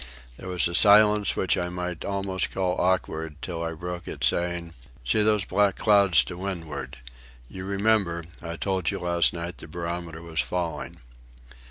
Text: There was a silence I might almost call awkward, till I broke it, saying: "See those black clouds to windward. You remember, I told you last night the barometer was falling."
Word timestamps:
There 0.37 0.47
was 0.49 0.67
a 0.67 0.73
silence 0.73 1.35
I 1.55 1.69
might 1.69 2.03
almost 2.03 2.51
call 2.51 2.81
awkward, 2.81 3.35
till 3.39 3.61
I 3.61 3.73
broke 3.73 4.07
it, 4.07 4.23
saying: 4.23 4.73
"See 5.05 5.21
those 5.21 5.45
black 5.45 5.75
clouds 5.75 6.23
to 6.23 6.37
windward. 6.37 6.97
You 7.47 7.65
remember, 7.65 8.23
I 8.41 8.55
told 8.55 8.89
you 8.89 8.97
last 8.97 9.31
night 9.31 9.59
the 9.59 9.67
barometer 9.67 10.23
was 10.23 10.41
falling." 10.41 11.01